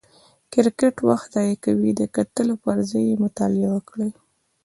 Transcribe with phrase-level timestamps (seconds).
[0.51, 4.11] کرکټ وخت ضایع کوي، د کتلو پر ځای یې مطالعه وکړئ!